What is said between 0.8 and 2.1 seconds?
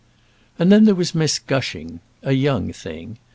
there was Miss Gushing,